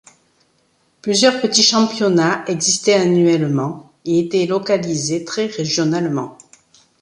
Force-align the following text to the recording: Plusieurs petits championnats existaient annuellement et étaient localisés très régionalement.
Plusieurs 1.03 1.39
petits 1.41 1.61
championnats 1.61 2.43
existaient 2.47 2.95
annuellement 2.95 3.91
et 4.03 4.17
étaient 4.21 4.47
localisés 4.47 5.25
très 5.25 5.45
régionalement. 5.45 6.39